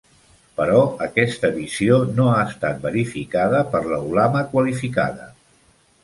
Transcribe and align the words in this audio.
Però 0.59 0.77
aquesta 1.07 1.49
visió 1.57 1.97
no 2.19 2.25
ha 2.35 2.39
estat 2.53 2.79
verificada 2.85 3.59
per 3.75 3.81
la 3.91 3.99
Ulama 4.13 4.41
qualificada. 4.55 5.29